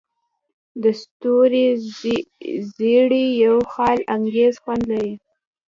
[0.81, 1.65] د ستورو
[2.75, 5.13] زیرۍ یو خیالانګیز خوند لري.